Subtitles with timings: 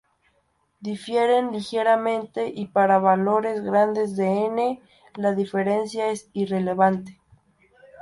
[0.79, 4.81] Difieren ligeramente y, para valores grandes de "n",
[5.15, 7.21] la diferencia es irrelevante.